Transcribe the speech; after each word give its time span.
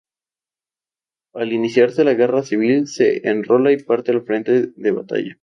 Al 1.35 1.53
iniciarse 1.53 2.03
la 2.03 2.15
Guerra 2.15 2.41
civil 2.41 2.87
se 2.87 3.21
enrola 3.29 3.71
y 3.71 3.83
parte 3.83 4.09
al 4.11 4.23
frente 4.23 4.71
de 4.75 4.91
batalla. 4.91 5.37